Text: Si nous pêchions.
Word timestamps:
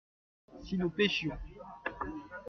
Si 0.63 0.79
nous 0.79 0.89
pêchions. 0.89 1.37